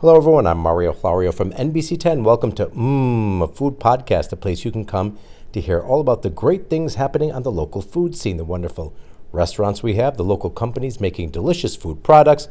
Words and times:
Hello, 0.00 0.16
everyone. 0.16 0.46
I'm 0.46 0.58
Mario 0.58 0.92
Florio 0.92 1.32
from 1.32 1.50
NBC 1.50 1.98
10. 1.98 2.22
Welcome 2.22 2.52
to 2.52 2.66
Mmm, 2.66 3.42
a 3.42 3.48
food 3.48 3.80
podcast, 3.80 4.30
a 4.30 4.36
place 4.36 4.64
you 4.64 4.70
can 4.70 4.84
come 4.84 5.18
to 5.52 5.60
hear 5.60 5.80
all 5.80 6.00
about 6.00 6.22
the 6.22 6.30
great 6.30 6.70
things 6.70 6.94
happening 6.94 7.32
on 7.32 7.42
the 7.42 7.50
local 7.50 7.82
food 7.82 8.14
scene, 8.14 8.36
the 8.36 8.44
wonderful 8.44 8.94
restaurants 9.32 9.82
we 9.82 9.94
have, 9.94 10.16
the 10.16 10.22
local 10.22 10.50
companies 10.50 11.00
making 11.00 11.30
delicious 11.30 11.74
food 11.74 12.04
products, 12.04 12.46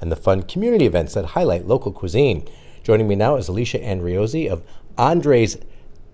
and 0.00 0.12
the 0.12 0.16
fun 0.16 0.44
community 0.44 0.86
events 0.86 1.14
that 1.14 1.24
highlight 1.24 1.66
local 1.66 1.90
cuisine. 1.90 2.46
Joining 2.84 3.08
me 3.08 3.16
now 3.16 3.34
is 3.34 3.48
Alicia 3.48 3.80
Andriozzi 3.80 4.48
of 4.48 4.62
Andre'z 4.96 5.60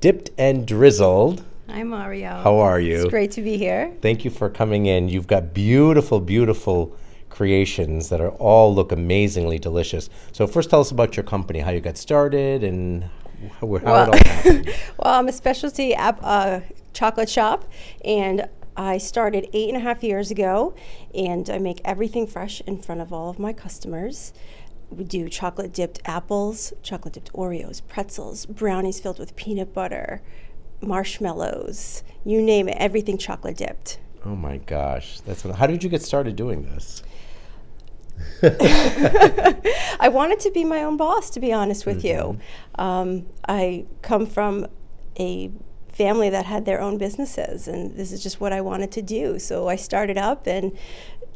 Dipped 0.00 0.30
and 0.38 0.66
Drizzled. 0.66 1.44
Hi, 1.68 1.82
Mario. 1.82 2.30
How 2.30 2.60
are 2.60 2.80
you? 2.80 3.02
It's 3.02 3.10
great 3.10 3.32
to 3.32 3.42
be 3.42 3.58
here. 3.58 3.92
Thank 4.00 4.24
you 4.24 4.30
for 4.30 4.48
coming 4.48 4.86
in. 4.86 5.10
You've 5.10 5.26
got 5.26 5.52
beautiful, 5.52 6.18
beautiful 6.18 6.96
creations 7.30 8.08
that 8.08 8.20
are 8.20 8.30
all 8.30 8.74
look 8.74 8.92
amazingly 8.92 9.58
delicious. 9.58 10.10
So 10.32 10.46
first, 10.46 10.70
tell 10.70 10.80
us 10.80 10.90
about 10.90 11.16
your 11.16 11.24
company, 11.24 11.60
how 11.60 11.70
you 11.70 11.80
got 11.80 11.96
started, 11.96 12.64
and 12.64 13.04
how, 13.60 13.60
how 13.60 13.66
well, 13.66 13.80
it 13.80 13.86
all 13.86 14.18
happened. 14.18 14.66
well, 14.98 15.14
I'm 15.14 15.28
a 15.28 15.32
specialty 15.32 15.94
app, 15.94 16.18
uh, 16.22 16.60
chocolate 16.92 17.28
shop, 17.28 17.64
and 18.04 18.48
I 18.76 18.98
started 18.98 19.48
eight 19.52 19.68
and 19.68 19.76
a 19.76 19.80
half 19.80 20.04
years 20.04 20.30
ago, 20.30 20.74
and 21.14 21.50
I 21.50 21.58
make 21.58 21.80
everything 21.84 22.26
fresh 22.26 22.60
in 22.62 22.78
front 22.78 23.00
of 23.00 23.12
all 23.12 23.28
of 23.28 23.38
my 23.38 23.52
customers. 23.52 24.32
We 24.90 25.04
do 25.04 25.28
chocolate 25.28 25.72
dipped 25.72 26.00
apples, 26.04 26.72
chocolate 26.82 27.14
dipped 27.14 27.32
Oreos, 27.32 27.82
pretzels, 27.86 28.46
brownies 28.46 29.00
filled 29.00 29.18
with 29.18 29.36
peanut 29.36 29.74
butter, 29.74 30.22
marshmallows, 30.80 32.02
you 32.24 32.40
name 32.40 32.68
it, 32.68 32.76
everything 32.78 33.18
chocolate 33.18 33.56
dipped. 33.56 33.98
Oh 34.24 34.36
my 34.36 34.58
gosh, 34.58 35.20
that's 35.20 35.42
how 35.42 35.66
did 35.66 35.82
you 35.82 35.90
get 35.90 36.02
started 36.02 36.36
doing 36.36 36.62
this? 36.62 37.02
I 40.00 40.08
wanted 40.10 40.40
to 40.40 40.50
be 40.50 40.64
my 40.64 40.82
own 40.82 40.96
boss, 40.96 41.30
to 41.30 41.40
be 41.40 41.52
honest 41.52 41.86
with 41.86 42.02
Mm-hmm. 42.02 42.06
you. 42.06 42.38
Um, 42.76 43.26
I 43.48 43.86
come 44.02 44.26
from 44.26 44.66
a 45.18 45.50
family 45.92 46.30
that 46.30 46.44
had 46.46 46.64
their 46.64 46.80
own 46.80 46.96
businesses, 46.98 47.66
and 47.66 47.96
this 47.96 48.12
is 48.12 48.22
just 48.22 48.40
what 48.40 48.52
I 48.52 48.60
wanted 48.60 48.92
to 48.92 49.02
do. 49.02 49.38
So 49.38 49.68
I 49.68 49.76
started 49.76 50.16
up, 50.16 50.46
and 50.46 50.76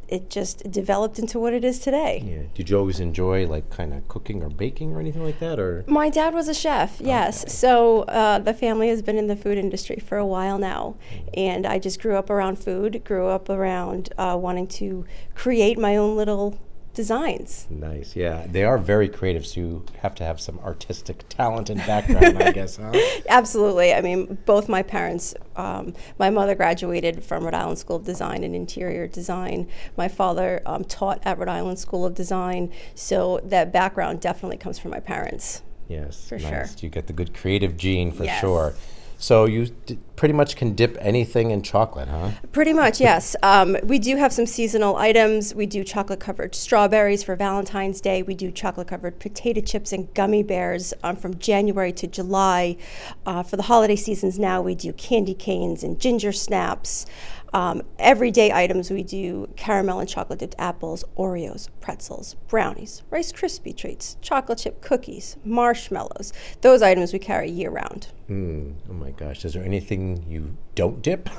it 0.08 0.28
just 0.30 0.70
developed 0.70 1.18
into 1.18 1.40
what 1.40 1.54
it 1.54 1.64
is 1.64 1.78
today. 1.80 2.22
Yeah. 2.24 2.42
Did 2.54 2.68
you 2.70 2.78
always 2.78 3.00
enjoy 3.00 3.46
like 3.46 3.70
kind 3.70 3.94
of 3.94 4.06
cooking 4.08 4.42
or 4.42 4.50
baking 4.50 4.92
or 4.94 5.00
anything 5.00 5.24
like 5.24 5.40
that, 5.40 5.58
or? 5.58 5.84
My 5.88 6.10
dad 6.10 6.34
was 6.34 6.48
a 6.48 6.54
chef, 6.54 7.00
yes. 7.00 7.50
So 7.52 8.02
uh, 8.02 8.38
the 8.38 8.52
family 8.54 8.88
has 8.88 9.00
been 9.02 9.16
in 9.16 9.26
the 9.26 9.36
food 9.36 9.56
industry 9.58 9.96
for 10.06 10.18
a 10.18 10.26
while 10.26 10.58
now. 10.58 10.96
And 11.34 11.66
I 11.66 11.78
just 11.78 11.98
grew 12.00 12.16
up 12.16 12.28
around 12.30 12.58
food, 12.58 13.02
grew 13.04 13.28
up 13.28 13.48
around 13.48 14.12
uh, 14.18 14.36
wanting 14.38 14.66
to 14.68 15.06
create 15.34 15.78
my 15.78 15.96
own 15.96 16.14
little 16.14 16.60
designs. 16.94 17.66
Nice, 17.70 18.14
yeah. 18.16 18.46
They 18.48 18.64
are 18.64 18.78
very 18.78 19.08
creative, 19.08 19.46
so 19.46 19.60
you 19.60 19.86
have 20.00 20.14
to 20.16 20.24
have 20.24 20.40
some 20.40 20.58
artistic 20.60 21.28
talent 21.28 21.70
and 21.70 21.78
background, 21.86 22.42
I 22.42 22.52
guess, 22.52 22.76
huh? 22.76 22.92
Absolutely. 23.28 23.94
I 23.94 24.00
mean, 24.00 24.38
both 24.44 24.68
my 24.68 24.82
parents, 24.82 25.34
um, 25.56 25.94
my 26.18 26.30
mother 26.30 26.54
graduated 26.54 27.24
from 27.24 27.44
Rhode 27.44 27.54
Island 27.54 27.78
School 27.78 27.96
of 27.96 28.04
Design 28.04 28.44
and 28.44 28.54
Interior 28.54 29.06
Design. 29.06 29.68
My 29.96 30.08
father 30.08 30.62
um, 30.66 30.84
taught 30.84 31.20
at 31.24 31.38
Rhode 31.38 31.48
Island 31.48 31.78
School 31.78 32.04
of 32.04 32.14
Design. 32.14 32.70
So 32.94 33.40
that 33.44 33.72
background 33.72 34.20
definitely 34.20 34.58
comes 34.58 34.78
from 34.78 34.90
my 34.90 35.00
parents. 35.00 35.62
Yes, 35.88 36.28
For 36.28 36.38
nice. 36.38 36.48
sure. 36.70 36.76
You 36.80 36.88
get 36.88 37.06
the 37.06 37.12
good 37.12 37.34
creative 37.34 37.76
gene 37.76 38.12
for 38.12 38.24
Yes. 38.24 38.40
sure. 38.40 38.74
So 39.22 39.44
you 39.44 39.66
d- 39.66 40.00
pretty 40.16 40.34
much 40.34 40.56
can 40.56 40.74
dip 40.74 40.98
anything 41.00 41.52
in 41.52 41.62
chocolate, 41.62 42.08
huh? 42.08 42.32
Pretty 42.50 42.72
much, 42.72 43.00
yes. 43.00 43.36
Um, 43.44 43.76
we 43.84 44.00
do 44.00 44.16
have 44.16 44.32
some 44.32 44.46
seasonal 44.46 44.96
items. 44.96 45.54
We 45.54 45.64
do 45.64 45.84
chocolate 45.84 46.18
covered 46.18 46.56
strawberries 46.56 47.22
for 47.22 47.36
Valentine's 47.36 48.00
Day. 48.00 48.24
We 48.24 48.34
do 48.34 48.50
chocolate 48.50 48.88
covered 48.88 49.20
potato 49.20 49.60
chips 49.60 49.92
and 49.92 50.12
gummy 50.14 50.42
bears 50.42 50.92
um, 51.04 51.14
from 51.14 51.38
January 51.38 51.92
to 51.92 52.08
July. 52.08 52.76
Uh, 53.24 53.44
for 53.44 53.56
the 53.56 53.62
holiday 53.62 53.94
seasons 53.94 54.40
now, 54.40 54.60
we 54.60 54.74
do 54.74 54.92
candy 54.92 55.34
canes 55.34 55.84
and 55.84 56.00
ginger 56.00 56.32
snaps. 56.32 57.06
Um, 57.52 57.82
everyday 57.98 58.50
items, 58.52 58.90
we 58.90 59.02
do 59.02 59.48
caramel 59.56 60.00
and 60.00 60.08
chocolate 60.08 60.38
dipped 60.38 60.54
apples, 60.58 61.04
Oreos, 61.16 61.68
pretzels, 61.80 62.34
brownies, 62.48 63.02
Rice 63.10 63.30
Krispie 63.30 63.76
treats, 63.76 64.16
chocolate 64.22 64.58
chip 64.58 64.80
cookies, 64.80 65.36
marshmallows. 65.44 66.32
Those 66.62 66.80
items 66.80 67.12
we 67.12 67.18
carry 67.18 67.50
year 67.50 67.70
round. 67.70 68.08
Mm, 68.30 68.74
oh 68.88 68.94
my 68.94 69.10
gosh, 69.10 69.44
is 69.44 69.52
there 69.52 69.64
anything 69.64 70.24
you 70.28 70.56
don't 70.74 71.02
dip? 71.02 71.28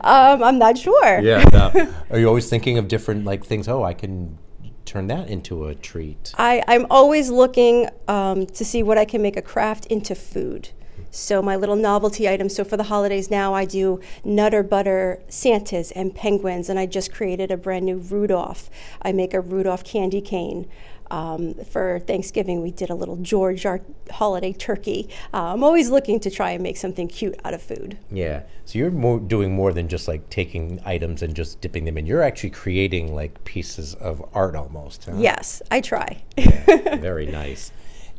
Um, 0.00 0.42
I'm 0.42 0.58
not 0.58 0.78
sure. 0.78 1.20
yeah. 1.20 1.44
no. 1.52 1.92
Are 2.10 2.18
you 2.18 2.26
always 2.26 2.48
thinking 2.48 2.78
of 2.78 2.88
different 2.88 3.24
like 3.24 3.44
things? 3.44 3.68
Oh, 3.68 3.82
I 3.84 3.94
can 3.94 4.38
turn 4.84 5.06
that 5.08 5.28
into 5.28 5.66
a 5.66 5.74
treat. 5.74 6.32
I, 6.36 6.62
I'm 6.66 6.86
always 6.90 7.30
looking 7.30 7.88
um, 8.08 8.46
to 8.46 8.64
see 8.64 8.82
what 8.82 8.98
I 8.98 9.04
can 9.04 9.22
make 9.22 9.36
a 9.36 9.42
craft 9.42 9.86
into 9.86 10.14
food. 10.14 10.70
So 11.12 11.42
my 11.42 11.56
little 11.56 11.76
novelty 11.76 12.26
items. 12.26 12.56
So 12.56 12.64
for 12.64 12.78
the 12.78 12.84
holidays 12.84 13.30
now, 13.30 13.52
I 13.52 13.66
do 13.66 14.00
Nutter 14.24 14.62
Butter 14.62 15.20
Santas 15.28 15.90
and 15.92 16.14
penguins, 16.14 16.70
and 16.70 16.78
I 16.78 16.86
just 16.86 17.12
created 17.12 17.50
a 17.50 17.56
brand 17.58 17.84
new 17.84 17.98
Rudolph. 17.98 18.70
I 19.02 19.12
make 19.12 19.34
a 19.34 19.40
Rudolph 19.40 19.84
candy 19.84 20.22
cane. 20.22 20.68
Um, 21.10 21.52
for 21.52 22.00
Thanksgiving, 22.00 22.62
we 22.62 22.70
did 22.70 22.88
a 22.88 22.94
little 22.94 23.16
George 23.16 23.66
our 23.66 23.82
holiday 24.10 24.54
turkey. 24.54 25.10
Uh, 25.34 25.52
I'm 25.52 25.62
always 25.62 25.90
looking 25.90 26.18
to 26.20 26.30
try 26.30 26.52
and 26.52 26.62
make 26.62 26.78
something 26.78 27.06
cute 27.06 27.38
out 27.44 27.52
of 27.52 27.60
food. 27.60 27.98
Yeah. 28.10 28.44
So 28.64 28.78
you're 28.78 28.90
more 28.90 29.20
doing 29.20 29.52
more 29.52 29.74
than 29.74 29.88
just 29.88 30.08
like 30.08 30.30
taking 30.30 30.80
items 30.86 31.20
and 31.20 31.36
just 31.36 31.60
dipping 31.60 31.84
them 31.84 31.98
in. 31.98 32.06
You're 32.06 32.22
actually 32.22 32.50
creating 32.50 33.14
like 33.14 33.44
pieces 33.44 33.92
of 33.96 34.24
art 34.32 34.56
almost. 34.56 35.04
Huh? 35.04 35.12
Yes, 35.18 35.60
I 35.70 35.82
try. 35.82 36.22
Very 36.38 37.26
nice. 37.30 37.72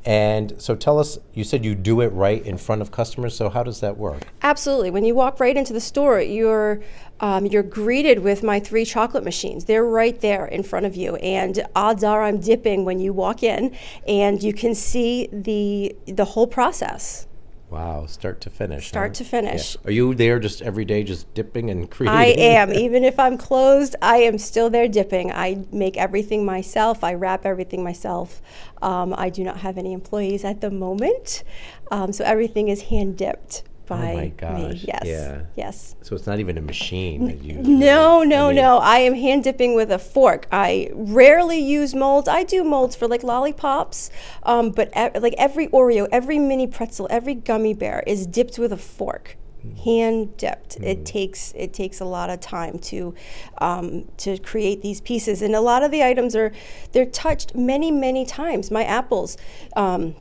And 0.05 0.61
so 0.61 0.75
tell 0.75 0.99
us, 0.99 1.17
you 1.33 1.43
said 1.43 1.63
you 1.63 1.75
do 1.75 2.01
it 2.01 2.07
right 2.09 2.45
in 2.45 2.57
front 2.57 2.81
of 2.81 2.91
customers. 2.91 3.35
So 3.35 3.49
how 3.49 3.63
does 3.63 3.79
that 3.79 3.97
work? 3.97 4.27
Absolutely. 4.41 4.91
When 4.91 5.05
you 5.05 5.15
walk 5.15 5.39
right 5.39 5.55
into 5.55 5.71
the 5.71 5.79
store, 5.79 6.19
you're 6.19 6.81
um, 7.19 7.45
you're 7.45 7.63
greeted 7.63 8.19
with 8.19 8.43
my 8.43 8.59
three 8.59 8.83
chocolate 8.83 9.23
machines. 9.23 9.65
They're 9.65 9.85
right 9.85 10.19
there 10.19 10.45
in 10.45 10.61
front 10.61 10.85
of 10.85 10.95
you, 10.95 11.15
and 11.17 11.63
odds 11.73 12.03
are 12.03 12.21
I'm 12.21 12.39
dipping 12.39 12.83
when 12.83 12.99
you 12.99 13.13
walk 13.13 13.43
in, 13.43 13.73
and 14.05 14.43
you 14.43 14.53
can 14.53 14.75
see 14.75 15.29
the 15.31 15.95
the 16.05 16.25
whole 16.25 16.47
process. 16.47 17.27
Wow, 17.73 18.05
start 18.05 18.39
to 18.41 18.51
finish. 18.51 18.89
Start 18.89 19.17
huh? 19.17 19.23
to 19.23 19.23
finish. 19.23 19.75
Are 19.83 19.89
you 19.89 20.13
there 20.13 20.37
just 20.37 20.61
every 20.61 20.85
day, 20.85 21.03
just 21.03 21.33
dipping 21.33 21.71
and 21.71 21.89
creating? 21.89 22.15
I 22.15 22.25
am. 22.37 22.71
Even 22.71 23.03
if 23.03 23.19
I'm 23.19 23.35
closed, 23.35 23.95
I 23.99 24.17
am 24.17 24.37
still 24.37 24.69
there 24.69 24.87
dipping. 24.87 25.31
I 25.31 25.65
make 25.71 25.97
everything 25.97 26.45
myself. 26.45 27.03
I 27.03 27.15
wrap 27.15 27.47
everything 27.47 27.83
myself. 27.83 28.43
Um, 28.83 29.15
I 29.17 29.31
do 29.31 29.43
not 29.43 29.57
have 29.61 29.79
any 29.79 29.91
employees 29.91 30.43
at 30.43 30.61
the 30.61 30.69
moment, 30.69 31.43
um, 31.89 32.13
so 32.13 32.23
everything 32.23 32.67
is 32.67 32.83
hand 32.83 33.17
dipped 33.17 33.63
by 33.85 33.95
Oh 34.11 34.15
my 34.15 34.21
me. 34.23 34.29
gosh, 34.37 34.83
Yes. 34.87 35.01
yeah. 35.05 35.41
Yes. 35.55 35.95
So 36.01 36.15
it's 36.15 36.25
not 36.27 36.39
even 36.39 36.57
a 36.57 36.61
machine 36.61 37.25
that 37.27 37.43
you. 37.43 37.55
No, 37.63 38.23
no, 38.23 38.45
I 38.45 38.47
mean- 38.47 38.55
no. 38.55 38.77
I 38.77 38.99
am 38.99 39.13
hand 39.15 39.43
dipping 39.43 39.75
with 39.75 39.91
a 39.91 39.99
fork. 39.99 40.47
I 40.51 40.89
rarely 40.93 41.59
use 41.59 41.93
molds. 41.93 42.27
I 42.27 42.43
do 42.43 42.63
molds 42.63 42.95
for 42.95 43.07
like 43.07 43.23
lollipops, 43.23 44.09
um, 44.43 44.71
but 44.71 44.89
e- 44.97 45.19
like 45.19 45.35
every 45.37 45.67
Oreo, 45.67 46.07
every 46.11 46.39
mini 46.39 46.67
pretzel, 46.67 47.07
every 47.09 47.35
gummy 47.35 47.73
bear 47.73 48.03
is 48.07 48.25
dipped 48.27 48.57
with 48.57 48.71
a 48.71 48.77
fork. 48.77 49.37
Hand 49.85 50.35
dipped. 50.35 50.75
It 50.81 51.05
takes 51.05 51.53
it 51.55 51.73
takes 51.73 52.01
a 52.01 52.05
lot 52.05 52.29
of 52.29 52.41
time 52.41 52.79
to 52.79 53.15
um, 53.59 54.09
to 54.17 54.37
create 54.39 54.81
these 54.81 54.99
pieces, 54.99 55.41
and 55.41 55.55
a 55.55 55.61
lot 55.61 55.83
of 55.83 55.91
the 55.91 56.03
items 56.03 56.35
are 56.35 56.51
they're 56.91 57.05
touched 57.05 57.55
many 57.55 57.89
many 57.89 58.25
times. 58.25 58.69
My 58.71 58.83
apples. 58.83 59.37
Um, 59.77 60.15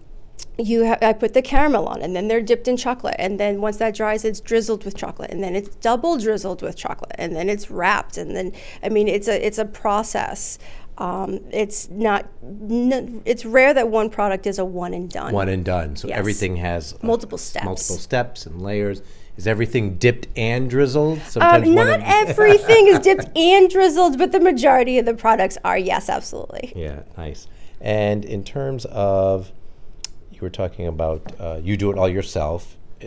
you 0.58 0.86
ha- 0.86 0.98
I 1.00 1.12
put 1.12 1.34
the 1.34 1.42
caramel 1.42 1.86
on, 1.86 2.02
and 2.02 2.14
then 2.14 2.28
they're 2.28 2.42
dipped 2.42 2.68
in 2.68 2.76
chocolate, 2.76 3.16
and 3.18 3.40
then 3.40 3.60
once 3.60 3.78
that 3.78 3.94
dries, 3.94 4.24
it's 4.24 4.40
drizzled 4.40 4.84
with 4.84 4.96
chocolate, 4.96 5.30
and 5.30 5.42
then 5.42 5.54
it's 5.56 5.74
double 5.76 6.18
drizzled 6.18 6.62
with 6.62 6.76
chocolate, 6.76 7.12
and 7.16 7.34
then 7.34 7.48
it's 7.48 7.70
wrapped, 7.70 8.16
and 8.18 8.36
then 8.36 8.52
I 8.82 8.88
mean 8.88 9.08
it's 9.08 9.28
a 9.28 9.44
it's 9.46 9.58
a 9.58 9.64
process. 9.64 10.58
Um, 10.98 11.40
it's 11.50 11.88
not. 11.88 12.26
N- 12.42 13.22
it's 13.24 13.44
rare 13.46 13.72
that 13.72 13.88
one 13.88 14.10
product 14.10 14.46
is 14.46 14.58
a 14.58 14.64
one 14.64 14.92
and 14.92 15.10
done. 15.10 15.32
One 15.32 15.48
and 15.48 15.64
done. 15.64 15.96
So 15.96 16.08
Yes. 16.08 16.18
everything 16.18 16.56
has 16.56 16.92
uh, 16.92 16.98
Multiple 17.02 17.38
steps. 17.38 17.64
Multiple 17.64 17.96
steps 17.96 18.44
and 18.44 18.60
layers, 18.60 19.00
is 19.38 19.46
everything 19.46 19.94
dipped 19.96 20.28
and 20.36 20.68
drizzled? 20.68 21.20
Sometimes 21.22 21.66
Um, 21.66 21.74
not 21.74 22.00
everything 22.04 22.88
is 22.88 22.98
dipped 22.98 23.26
and 23.36 23.70
drizzled, 23.70 24.18
but 24.18 24.32
the 24.32 24.38
majority 24.40 24.98
of 24.98 25.06
the 25.06 25.14
products 25.14 25.56
are 25.64 25.78
yes, 25.78 26.10
absolutely. 26.10 26.74
Yeah, 26.76 27.00
nice. 27.16 27.48
And 27.80 28.24
in 28.26 28.44
terms 28.44 28.84
of, 28.84 29.50
you 30.42 30.46
were 30.46 30.50
talking 30.50 30.86
about 30.86 31.32
uh, 31.40 31.60
you 31.62 31.76
do 31.76 31.90
it 31.90 31.98
all 31.98 32.08
yourself. 32.08 32.76
Uh, 33.02 33.06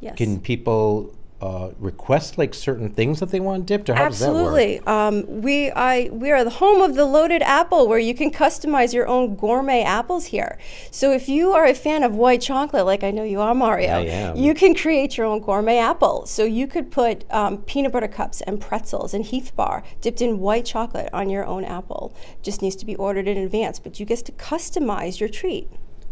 Yes. 0.00 0.16
Can 0.16 0.38
people 0.38 1.12
uh, 1.40 1.70
request 1.78 2.36
like 2.36 2.52
certain 2.52 2.90
things 2.90 3.20
that 3.20 3.30
they 3.30 3.40
want 3.40 3.66
dipped, 3.66 3.88
or 3.88 3.94
how 3.94 4.08
does 4.08 4.18
that 4.20 4.32
work? 4.32 4.36
Absolutely. 4.36 4.80
Um, 4.86 5.42
we 5.42 5.70
I 5.70 6.08
we 6.12 6.30
are 6.30 6.42
the 6.42 6.50
home 6.50 6.82
of 6.82 6.94
the 6.94 7.04
loaded 7.04 7.42
apple, 7.42 7.86
where 7.88 7.98
you 7.98 8.14
can 8.14 8.30
customize 8.30 8.92
your 8.92 9.06
own 9.06 9.36
gourmet 9.36 9.82
apples 9.82 10.26
here. 10.26 10.58
So 10.90 11.12
if 11.12 11.28
you 11.28 11.52
are 11.52 11.64
a 11.64 11.74
fan 11.74 12.02
of 12.02 12.14
white 12.14 12.40
chocolate, 12.40 12.86
like 12.86 13.04
I 13.04 13.10
know 13.10 13.22
you 13.22 13.40
are, 13.40 13.54
Mario, 13.54 14.34
you 14.34 14.54
can 14.54 14.74
create 14.74 15.16
your 15.16 15.26
own 15.26 15.40
gourmet 15.40 15.78
apple. 15.78 16.26
So 16.26 16.44
you 16.44 16.66
could 16.66 16.90
put 16.90 17.24
um, 17.32 17.58
peanut 17.62 17.92
butter 17.92 18.08
cups 18.08 18.40
and 18.42 18.60
pretzels 18.60 19.14
and 19.14 19.24
Heath 19.24 19.54
bar 19.54 19.84
dipped 20.00 20.20
in 20.20 20.40
white 20.40 20.64
chocolate 20.64 21.10
on 21.12 21.30
your 21.30 21.44
own 21.44 21.64
apple. 21.64 22.14
Just 22.42 22.62
needs 22.62 22.76
to 22.76 22.86
be 22.86 22.96
ordered 22.96 23.28
in 23.28 23.36
advance, 23.36 23.78
but 23.78 24.00
you 24.00 24.06
get 24.06 24.24
to 24.26 24.32
customize 24.32 25.20
your 25.20 25.28
treat. 25.28 25.68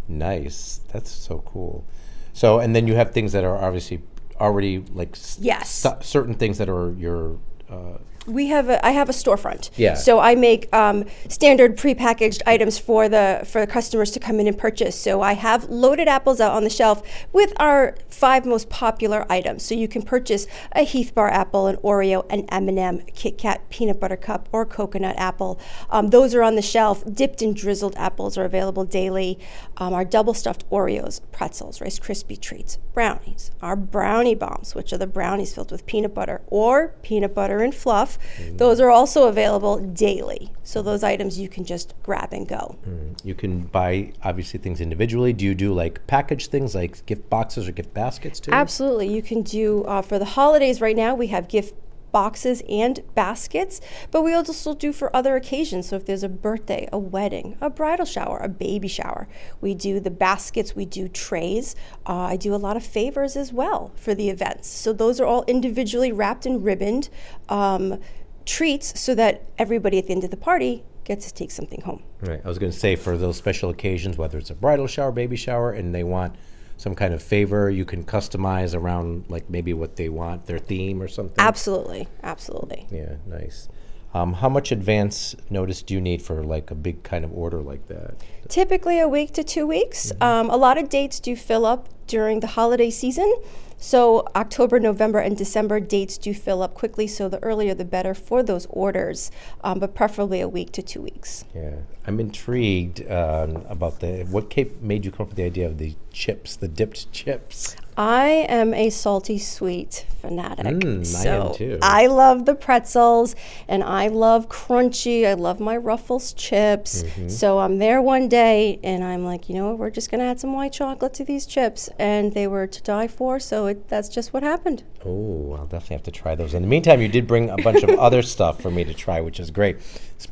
Nice. 0.09 0.81
That's 0.93 1.11
so 1.11 1.43
cool. 1.47 1.85
So, 2.33 2.59
and 2.59 2.75
then 2.77 2.87
you 2.87 2.95
have 2.95 3.13
things 3.13 3.33
that 3.33 3.45
are 3.45 3.57
obviously 3.57 4.03
already 4.41 4.85
like 4.93 5.13
s- 5.17 5.39
Yes. 5.41 5.71
stu- 5.71 6.03
certain 6.03 6.35
things 6.35 6.59
that 6.59 6.69
are 6.69 6.93
your. 6.93 7.39
Uh, 7.71 7.99
we 8.27 8.47
have 8.49 8.69
a 8.69 8.85
I 8.85 8.91
have 8.91 9.09
a 9.09 9.13
storefront. 9.13 9.71
Yeah. 9.77 9.95
So 9.95 10.19
I 10.19 10.35
make 10.35 10.73
um, 10.75 11.05
standard 11.29 11.77
prepackaged 11.77 12.43
items 12.47 12.79
for 12.79 13.09
the 13.09 13.43
for 13.47 13.61
the 13.61 13.67
customers 13.67 14.11
to 14.13 14.21
come 14.21 14.41
in 14.41 14.47
and 14.47 14.57
purchase. 14.57 14.99
So 14.99 15.23
I 15.23 15.35
have 15.35 15.69
loaded 15.69 16.09
apples 16.09 16.41
out 16.41 16.53
on 16.53 16.65
the 16.65 16.71
shelf 16.71 17.03
with 17.33 17.53
our 17.57 17.97
five 18.09 18.47
most 18.47 18.69
popular 18.69 19.27
items. 19.31 19.63
So 19.63 19.75
you 19.75 19.89
can 19.89 20.03
purchase 20.03 20.47
a 20.73 20.83
Heath 20.83 21.15
Bar 21.15 21.31
apple, 21.31 21.67
an 21.67 21.77
Oreo, 21.77 22.25
an 22.31 22.47
M&M, 22.49 23.03
Kit 23.15 23.39
Kat 23.39 23.69
peanut 23.71 24.01
butter 24.01 24.17
cup, 24.17 24.49
or 24.53 24.65
coconut 24.65 25.17
apple. 25.19 25.61
Um, 25.91 26.09
those 26.09 26.35
are 26.35 26.43
on 26.43 26.57
the 26.57 26.63
shelf. 26.63 27.05
Dipped 27.13 27.43
and 27.43 27.55
drizzled 27.55 27.95
apples 27.97 28.39
are 28.39 28.45
available 28.45 28.85
daily. 28.85 29.39
Um, 29.77 29.93
our 29.93 30.05
double 30.05 30.35
stuffed 30.35 30.69
Oreos, 30.71 31.21
pretzels, 31.33 31.81
Rice 31.81 31.99
Krispie 31.99 32.41
treats, 32.41 32.79
brownies, 32.95 33.51
our 33.61 33.77
brownie 33.77 34.35
bombs, 34.35 34.75
which 34.75 34.93
are 34.93 34.99
the 34.99 35.07
brownies 35.07 35.55
filled 35.55 35.71
with 35.71 35.87
peanut 35.87 36.15
butter 36.15 36.41
or 36.47 36.95
peanut 37.03 37.35
butter 37.35 37.59
and 37.59 37.75
fluff. 37.75 38.16
Those 38.53 38.81
are 38.81 38.91
also 38.91 39.29
available 39.29 39.79
daily. 39.79 40.53
So 40.63 40.83
those 40.83 41.03
items 41.03 41.39
you 41.39 41.49
can 41.49 41.65
just 41.65 41.95
grab 42.03 42.33
and 42.33 42.47
go. 42.49 42.77
you 43.23 43.35
can 43.35 43.63
buy 43.63 44.13
obviously 44.23 44.59
things 44.61 44.81
individually. 44.81 45.33
Do 45.33 45.45
you 45.45 45.55
do 45.55 45.73
like 45.73 46.07
package 46.07 46.49
things 46.49 46.75
like 46.75 47.05
gift 47.07 47.29
boxes 47.31 47.69
or 47.69 47.73
gift 47.73 47.95
baskets 47.95 48.41
too? 48.41 48.53
Absolutely. 48.53 49.09
You 49.13 49.23
can 49.23 49.43
do, 49.43 49.85
uh, 49.85 50.03
for 50.03 50.19
the 50.19 50.25
holidays 50.25 50.81
right 50.81 50.97
now, 50.97 51.15
we 51.15 51.29
have 51.29 51.49
gift 51.49 51.75
boxes 52.13 52.63
and 52.69 53.01
baskets, 53.15 53.81
but 54.11 54.23
we 54.23 54.33
also 54.33 54.75
do 54.75 54.93
for 54.93 55.15
other 55.15 55.37
occasions. 55.37 55.89
So 55.89 55.97
if 55.97 56.07
there's 56.07 56.23
a 56.23 56.29
birthday, 56.29 56.89
a 56.93 56.99
wedding, 56.99 57.57
a 57.61 57.71
bridal 57.71 58.07
shower, 58.07 58.39
a 58.39 58.49
baby 58.49 58.89
shower, 58.89 59.29
we 59.61 59.75
do 59.75 60.01
the 60.01 60.11
baskets, 60.11 60.75
we 60.75 60.85
do 60.85 61.09
trays. 61.09 61.77
Uh, 62.07 62.15
I 62.15 62.37
do 62.37 62.55
a 62.55 62.57
lot 62.57 62.77
of 62.77 62.85
favors 62.85 63.37
as 63.37 63.53
well 63.53 63.93
for 63.97 64.15
the 64.15 64.31
events. 64.31 64.69
So 64.69 64.93
those 64.93 65.21
are 65.21 65.27
all 65.27 65.45
individually 65.47 66.13
wrapped 66.13 66.47
and 66.47 66.65
ribboned 66.65 67.09
um, 67.49 68.01
treats 68.45 68.99
so 68.99 69.15
that 69.15 69.45
everybody 69.59 69.99
at 69.99 70.07
the 70.07 70.13
end 70.13 70.25
of 70.25 70.31
the 70.31 70.37
party 70.37 70.85
gets 71.05 71.27
to 71.27 71.35
take 71.35 71.51
something 71.51 71.81
home. 71.83 72.03
Right. 72.21 72.41
I 72.45 72.49
was 72.49 72.59
going 72.59 72.73
to 72.73 72.79
say 72.79 72.97
for 72.97 73.17
those 73.17 73.37
special 73.37 73.71
occasions, 73.71 74.17
whether 74.17 74.39
it's 74.39 74.51
a 74.51 74.55
bridal 74.55 74.87
shower, 74.87 75.13
baby 75.13 75.37
shower, 75.37 75.73
and 75.73 75.95
they 75.95 76.05
want 76.05 76.35
some 76.77 76.95
kind 76.95 77.15
of 77.15 77.23
favor, 77.23 77.71
you 77.71 77.85
can 77.85 78.05
customize 78.05 78.75
around 78.75 79.25
like 79.29 79.49
maybe 79.49 79.73
what 79.73 79.97
they 79.97 80.09
want, 80.09 80.47
their 80.47 80.59
theme 80.59 81.03
or 81.03 81.09
something. 81.09 81.39
Absolutely. 81.39 82.09
Absolutely. 82.23 82.87
Yeah, 82.91 83.15
nice. 83.27 83.69
Um, 84.15 84.35
how 84.35 84.49
much 84.49 84.73
advance 84.73 85.37
notice 85.51 85.83
do 85.83 85.93
you 85.93 86.01
need 86.01 86.23
for 86.23 86.43
like 86.43 86.71
a 86.71 86.75
big 86.75 87.03
kind 87.03 87.25
of 87.25 87.33
order 87.33 87.61
like 87.61 87.87
that? 87.89 88.15
Typically 88.49 88.99
a 88.99 89.09
week 89.09 89.33
to 89.35 89.45
two 89.45 89.67
weeks. 89.67 90.13
Um, 90.21 90.49
a 90.49 90.57
lot 90.57 90.79
of 90.79 90.89
dates 90.89 91.21
do 91.21 91.37
fill 91.37 91.67
up 91.67 91.89
during 92.07 92.41
the 92.41 92.47
holiday 92.47 92.89
season. 92.89 93.35
So 93.79 94.27
October, 94.35 94.81
November, 94.81 95.19
and 95.19 95.37
December 95.37 95.81
dates 95.81 96.19
do 96.19 96.33
fill 96.33 96.63
up 96.63 96.75
quickly. 96.75 97.07
So 97.07 97.29
the 97.29 97.43
earlier 97.43 97.75
the 97.75 97.85
better 97.85 98.15
for 98.15 98.43
those 98.43 98.67
orders, 98.71 99.31
um, 99.63 99.79
but 99.79 99.95
preferably 99.95 100.41
a 100.41 100.49
week 100.49 100.73
to 100.73 100.83
two 100.83 101.03
weeks. 101.03 101.45
Yeah, 101.55 101.77
I'm 102.07 102.19
intrigued 102.21 103.09
um, 103.11 103.65
about 103.69 104.01
the 104.01 104.25
what 104.25 104.55
made 104.81 105.05
you 105.05 105.11
come 105.11 105.25
up 105.25 105.29
with 105.29 105.37
the 105.37 105.45
idea 105.45 105.67
of 105.67 105.79
the 105.79 105.95
chips, 106.13 106.57
the 106.57 106.69
dipped 106.69 107.13
chips. 107.13 107.77
I 107.97 108.47
am 108.49 108.75
a 108.75 108.91
salty 108.91 109.39
sweet 109.39 110.05
fanatic. 110.21 110.67
Mm, 110.67 110.85
I 110.85 110.99
am 110.99 111.05
so 111.05 111.55
too. 111.57 111.79
I 111.81 112.09
love 112.09 112.45
the 112.45 112.55
pretzels 112.55 113.35
and 113.69 113.83
I 113.83 114.09
love 114.09 114.51
crunchy. 114.51 115.27
I 115.27 115.33
love 115.33 115.61
my 115.61 115.79
Ruffles 115.79 116.35
chips. 116.35 117.05
Mm-hmm. 117.05 117.29
So 117.29 117.59
I'm 117.59 117.79
there 117.79 118.03
one 118.03 118.29
day 118.29 118.81
and 118.85 119.03
I'm 119.03 119.25
like, 119.25 119.49
you 119.49 119.55
know 119.55 119.69
what, 119.69 119.79
we're 119.79 119.91
just 119.91 120.11
going 120.11 120.21
to 120.21 120.27
add 120.27 120.39
some 120.39 120.53
white 120.53 120.75
chocolate 120.75 121.15
to 121.15 121.25
these 121.25 121.47
chips. 121.47 121.89
And 121.99 122.35
they 122.35 122.47
were 122.47 122.67
to 122.67 122.83
die 122.83 123.09
for. 123.09 123.41
So 123.41 123.67
it, 123.67 123.89
that's 123.89 124.11
just 124.11 124.35
what 124.35 124.43
happened. 124.43 124.83
Oh, 125.03 125.57
I'll 125.59 125.67
definitely 125.67 125.97
have 125.97 126.05
to 126.05 126.11
try 126.11 126.35
those. 126.35 126.53
In 126.53 126.63
the 126.63 126.69
meantime, 126.69 127.01
you 127.01 127.09
did 127.09 127.27
bring 127.27 127.49
a 127.49 127.57
bunch 127.57 127.83
of 127.83 127.91
other 127.99 128.21
stuff 128.21 128.61
for 128.61 128.71
me 128.71 128.85
to 128.85 128.93
try, 128.93 129.23
which 129.23 129.41
is 129.41 129.51
great. 129.51 129.79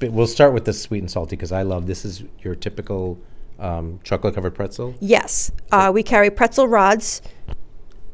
We'll 0.03 0.27
start 0.27 0.53
with 0.53 0.67
the 0.67 0.75
sweet 0.75 0.99
and 0.99 1.11
salty 1.11 1.37
because 1.37 1.53
I 1.53 1.63
love 1.63 1.87
this. 1.87 2.05
Is 2.05 2.25
your 2.43 2.55
typical 2.55 3.19
um, 3.59 4.01
chocolate 4.03 4.35
covered 4.35 4.55
pretzel? 4.55 4.95
Yes, 5.01 5.51
uh, 5.73 5.91
we 5.95 6.03
carry 6.03 6.31
pretzel 6.31 6.69
rods 6.69 7.23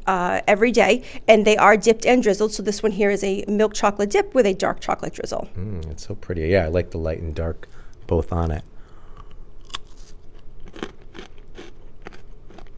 uh, 0.07 0.41
every 0.47 0.71
day, 0.71 1.03
and 1.27 1.45
they 1.45 1.57
are 1.57 1.77
dipped 1.77 2.05
and 2.05 2.21
drizzled. 2.23 2.53
So 2.53 2.63
this 2.63 2.81
one 2.83 2.91
here 2.91 3.09
is 3.09 3.23
a 3.23 3.43
milk 3.47 3.73
chocolate 3.73 4.09
dip 4.09 4.33
with 4.33 4.45
a 4.45 4.53
dark 4.53 4.79
chocolate 4.79 5.13
drizzle. 5.13 5.49
Mm, 5.57 5.89
it's 5.91 6.07
so 6.07 6.15
pretty. 6.15 6.47
Yeah, 6.47 6.65
I 6.65 6.67
like 6.67 6.91
the 6.91 6.97
light 6.97 7.19
and 7.19 7.33
dark 7.35 7.67
both 8.07 8.31
on 8.33 8.51
it. 8.51 8.63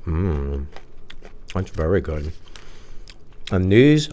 Mmm, 0.06 0.66
that's 1.54 1.72
very 1.72 2.02
good. 2.02 2.34
And 3.52 3.72
these 3.72 4.10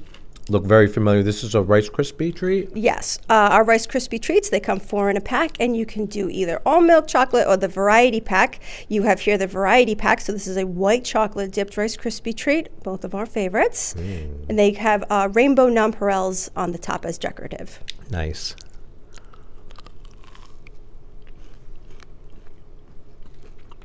look 0.51 0.65
very 0.67 0.89
familiar. 0.89 1.23
This 1.23 1.45
is 1.45 1.55
a 1.55 1.63
Rice 1.63 1.89
Krispie 1.89 2.35
treat. 2.35 2.77
Yes, 2.77 3.19
uh, 3.31 3.49
our 3.53 3.65
Rice 3.65 3.87
Krispie 3.87 4.21
treats, 4.21 4.51
they 4.51 4.61
come 4.61 4.81
four 4.81 5.09
in 5.09 5.17
a 5.17 5.21
pack, 5.21 5.57
and 5.61 5.77
you 5.77 5.87
can 5.87 6.07
do 6.07 6.29
either 6.29 6.61
all 6.67 6.81
milk 6.81 7.07
chocolate 7.07 7.47
or 7.47 7.57
the 7.57 7.69
variety 7.69 8.21
pack. 8.21 8.61
You 8.89 9.03
have 9.03 9.21
here 9.21 9.39
the 9.39 9.47
variety 9.47 9.95
pack, 9.95 10.21
so 10.21 10.33
this 10.33 10.47
is 10.47 10.57
a 10.57 10.67
white 10.67 11.05
chocolate 11.05 11.53
dipped 11.53 11.77
Rice 11.77 11.97
Krispie 11.97 12.37
treat, 12.37 12.69
both 12.83 13.05
of 13.05 13.15
our 13.15 13.27
favorites. 13.27 13.95
And 14.49 14.59
they 14.59 14.73
have 14.73 15.05
uh, 15.09 15.29
rainbow 15.33 15.69
nonpareils 15.71 16.51
on 16.57 16.73
the 16.73 16.79
top 16.79 17.05
as 17.07 17.17
decorative. 17.17 17.81
Nice. 18.11 18.57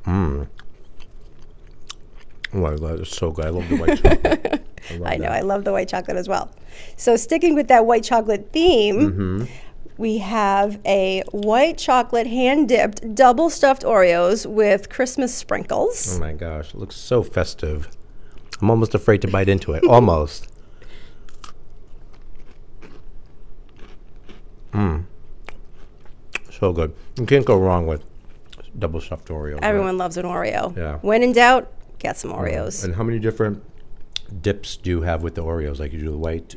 Mmm. 0.06 0.48
Oh, 2.56 2.66
I 2.66 2.76
love 2.76 3.02
it's 3.02 3.16
so 3.16 3.32
good. 3.32 3.46
I 3.46 3.50
love 3.50 3.68
the 3.70 3.76
white 3.78 4.02
chocolate. 4.02 4.62
I, 5.06 5.14
I 5.14 5.18
know. 5.18 5.28
I 5.28 5.42
love 5.42 5.64
the 5.66 5.72
white 5.74 5.90
chocolate 5.90 6.16
as 6.18 6.28
well. 6.30 6.50
So, 6.96 7.16
sticking 7.18 7.54
with 7.56 7.68
that 7.68 7.86
white 7.86 8.04
chocolate 8.04 8.50
theme, 8.54 8.96
Mm-hmm. 9.12 9.44
we 9.98 10.20
have 10.20 10.80
a 10.86 11.24
white 11.32 11.78
chocolate 11.78 12.28
hand 12.28 12.70
dipped 12.70 13.14
double 13.16 13.50
stuffed 13.50 13.84
Oreos 13.84 14.46
with 14.46 14.90
Christmas 14.90 15.34
sprinkles. 15.34 16.16
Oh 16.18 16.20
my 16.20 16.34
gosh, 16.34 16.70
it 16.74 16.78
looks 16.78 16.96
so 16.96 17.24
festive. 17.24 17.90
I'm 18.62 18.70
almost 18.70 18.96
afraid 18.96 19.22
to 19.24 19.28
bite 19.28 19.50
into 19.50 19.74
it. 19.74 19.84
almost. 19.90 20.48
Mmm. 24.72 25.04
So 26.52 26.72
good. 26.74 26.94
You 27.18 27.26
can't 27.26 27.46
go 27.46 27.58
wrong 27.58 27.86
with 27.88 28.04
double 28.78 29.02
stuffed 29.02 29.28
Oreos. 29.30 29.56
right? 29.56 29.64
Everyone 29.64 29.98
loves 29.98 30.18
an 30.18 30.26
Oreo. 30.26 30.76
Yeah. 30.76 30.98
When 31.02 31.24
in 31.24 31.32
doubt, 31.34 31.72
get 32.00 32.18
some 32.18 32.32
Oreos. 32.32 32.84
And 32.84 32.96
how 32.96 33.04
many 33.04 33.20
different 33.20 33.64
dips 34.42 34.78
do 34.78 34.90
you 34.90 35.02
have 35.02 35.24
with 35.24 35.36
the 35.36 35.44
Oreos? 35.44 35.80
Like 35.80 35.94
you 35.94 36.00
do 36.00 36.12
the 36.12 36.18
white. 36.18 36.56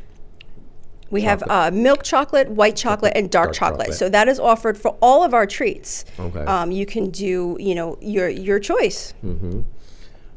We 1.11 1.23
have 1.23 1.43
uh, 1.49 1.71
milk 1.73 2.03
chocolate, 2.03 2.51
white 2.51 2.77
chocolate, 2.77 3.15
and 3.17 3.31
dark, 3.31 3.49
Dark 3.49 3.57
chocolate. 3.57 3.81
chocolate. 3.87 3.99
So 3.99 4.11
that 4.11 4.29
is 4.29 4.39
offered 4.39 4.77
for 4.77 4.91
all 5.01 5.25
of 5.25 5.33
our 5.33 5.47
treats. 5.47 6.05
Okay. 6.21 6.41
Um, 6.45 6.71
you 6.71 6.85
can 6.85 7.11
do, 7.11 7.57
you 7.59 7.75
know, 7.75 7.97
your 8.03 8.29
your 8.29 8.61
choice. 8.61 9.15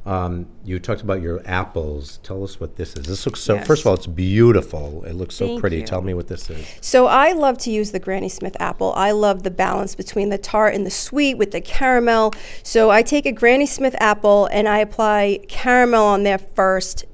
Um, 0.06 0.48
you 0.64 0.80
talked 0.80 1.02
about 1.02 1.22
your 1.22 1.42
apples. 1.46 2.20
Tell 2.24 2.44
us 2.44 2.60
what 2.60 2.76
this 2.76 2.96
is. 2.96 3.06
This 3.06 3.26
looks 3.26 3.40
so. 3.40 3.56
Yes. 3.56 3.68
First 3.68 3.82
of 3.84 3.88
all, 3.88 3.94
it's 3.94 4.08
beautiful. 4.08 5.04
It 5.06 5.14
looks 5.14 5.36
so 5.36 5.46
Thank 5.46 5.62
pretty. 5.62 5.78
you. 5.78 5.86
Tell 5.86 6.02
me 6.02 6.14
what 6.14 6.28
this 6.28 6.50
is. 6.50 6.66
So 6.82 7.06
I 7.06 7.34
love 7.34 7.58
to 7.60 7.72
use 7.72 7.92
the 7.92 8.00
Granny 8.00 8.30
Smith 8.30 8.58
apple. 8.60 8.94
I 8.96 9.12
love 9.12 9.44
the 9.44 9.52
balance 9.52 9.94
between 9.94 10.30
the 10.30 10.40
tart 10.40 10.74
and 10.74 10.86
the 10.86 10.92
sweet 10.92 11.36
with 11.36 11.52
the 11.52 11.62
caramel. 11.62 12.34
So 12.64 12.90
I 12.90 13.04
take 13.04 13.26
a 13.26 13.32
Granny 13.32 13.68
Smith 13.68 13.96
apple 14.00 14.48
and 14.52 14.68
I 14.68 14.80
apply 14.80 15.40
caramel 15.48 16.04
on 16.04 16.24
there 16.24 16.40
first 16.40 17.06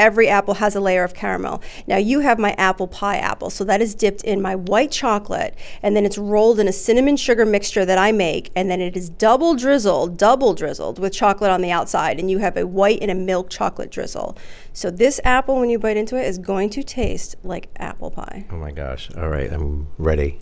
every 0.00 0.28
apple 0.28 0.54
has 0.54 0.74
a 0.74 0.80
layer 0.80 1.04
of 1.04 1.14
caramel. 1.14 1.62
Now 1.86 1.98
you 1.98 2.20
have 2.20 2.38
my 2.38 2.52
apple 2.52 2.88
pie 2.88 3.18
apple, 3.18 3.50
so 3.50 3.62
that 3.64 3.82
is 3.82 3.94
dipped 3.94 4.24
in 4.24 4.40
my 4.40 4.56
white 4.56 4.90
chocolate, 4.90 5.54
and 5.82 5.94
then 5.94 6.06
it's 6.06 6.18
rolled 6.18 6.58
in 6.58 6.66
a 6.66 6.72
cinnamon 6.72 7.16
sugar 7.16 7.44
mixture 7.44 7.84
that 7.84 7.98
I 7.98 8.10
make, 8.10 8.50
and 8.56 8.70
then 8.70 8.80
it 8.80 8.96
is 8.96 9.10
double 9.10 9.54
drizzled, 9.54 10.16
double 10.16 10.54
drizzled 10.54 10.98
with 10.98 11.12
chocolate 11.12 11.50
on 11.50 11.60
the 11.60 11.70
outside, 11.70 12.18
and 12.18 12.30
you 12.30 12.38
have 12.38 12.56
a 12.56 12.66
white 12.66 12.98
and 13.02 13.10
a 13.10 13.14
milk 13.14 13.50
chocolate 13.50 13.90
drizzle. 13.90 14.36
So 14.72 14.90
this 14.90 15.20
apple, 15.22 15.60
when 15.60 15.68
you 15.68 15.78
bite 15.78 15.98
into 15.98 16.16
it, 16.16 16.26
is 16.26 16.38
going 16.38 16.70
to 16.70 16.82
taste 16.82 17.36
like 17.42 17.68
apple 17.76 18.10
pie. 18.10 18.46
Oh 18.50 18.56
my 18.56 18.72
gosh. 18.72 19.10
All 19.16 19.28
right, 19.28 19.52
I'm 19.52 19.88
ready. 19.98 20.40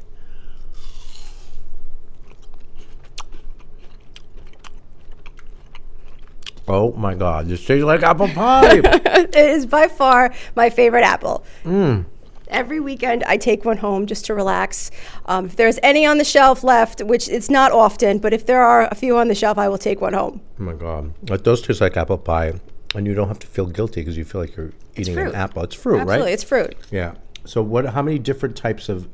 Oh 6.68 6.92
my 6.92 7.14
god, 7.14 7.46
this 7.48 7.64
tastes 7.64 7.84
like 7.84 8.02
apple 8.02 8.28
pie. 8.28 8.80
it 8.84 9.34
is 9.34 9.66
by 9.66 9.88
far 9.88 10.32
my 10.54 10.70
favorite 10.70 11.02
apple. 11.04 11.44
Every 12.50 12.80
weekend, 12.80 13.24
I 13.24 13.36
take 13.36 13.66
one 13.66 13.76
home 13.76 14.06
just 14.06 14.24
to 14.26 14.34
relax. 14.34 14.90
Um, 15.26 15.46
if 15.46 15.56
there's 15.56 15.78
any 15.82 16.06
on 16.06 16.16
the 16.16 16.24
shelf 16.24 16.64
left, 16.64 17.02
which 17.02 17.28
it's 17.28 17.50
not 17.50 17.72
often, 17.72 18.18
but 18.18 18.32
if 18.32 18.46
there 18.46 18.62
are 18.62 18.88
a 18.90 18.94
few 18.94 19.18
on 19.18 19.28
the 19.28 19.34
shelf, 19.34 19.58
I 19.58 19.68
will 19.68 19.76
take 19.76 20.00
one 20.00 20.14
home. 20.14 20.40
oh 20.58 20.62
my 20.62 20.72
god. 20.72 21.12
It 21.30 21.44
does 21.44 21.60
taste 21.60 21.80
like 21.82 21.96
apple 21.96 22.16
pie. 22.18 22.54
And 22.94 23.06
you 23.06 23.12
don't 23.12 23.28
have 23.28 23.38
to 23.40 23.46
feel 23.46 23.66
guilty 23.66 24.00
because 24.00 24.16
you 24.16 24.24
feel 24.24 24.40
like 24.40 24.56
you're 24.56 24.72
eating 24.96 25.18
an 25.18 25.34
apple. 25.34 25.62
It's 25.62 25.74
fruit, 25.74 26.00
Absolutely, 26.00 26.24
right? 26.24 26.32
it's 26.32 26.42
fruit. 26.42 26.74
Yeah. 26.90 27.16
So 27.44 27.60
what 27.62 27.84
how 27.84 28.00
many 28.00 28.18
different 28.18 28.56
types 28.56 28.88
of 28.88 29.06